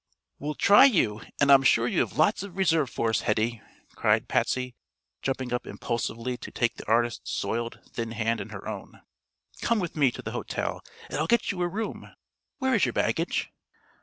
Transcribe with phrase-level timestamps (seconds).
[0.39, 3.61] "We'll try you; and I'm sure you have lots of reserve force, Hetty,"
[3.93, 4.73] cried Patsy,
[5.21, 9.03] jumping up impulsively to take the artist's soiled, thin hand in her own.
[9.61, 12.09] "Come with me to the hotel and I'll get you a room.
[12.57, 13.51] Where is your baggage?"